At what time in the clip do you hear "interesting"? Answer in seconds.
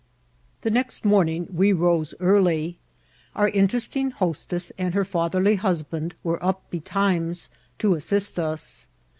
3.49-4.09